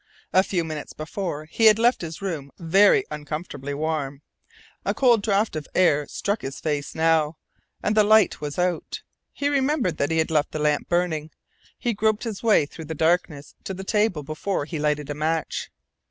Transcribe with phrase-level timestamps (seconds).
[0.33, 4.23] A few minutes before he had left his room even uncomfortably warm.
[4.83, 7.37] A cold draught of air struck his face now,
[7.83, 9.03] and the light was out.
[9.31, 11.29] He remembered that he had left the lamp burning.
[11.77, 15.69] He groped his way through the darkness to the table before he lighted a match.